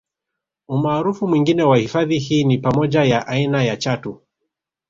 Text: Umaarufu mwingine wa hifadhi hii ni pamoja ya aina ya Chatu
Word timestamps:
Umaarufu 0.67 1.27
mwingine 1.27 1.63
wa 1.63 1.77
hifadhi 1.77 2.19
hii 2.19 2.43
ni 2.43 2.57
pamoja 2.57 3.03
ya 3.03 3.27
aina 3.27 3.63
ya 3.63 3.77
Chatu 3.77 4.21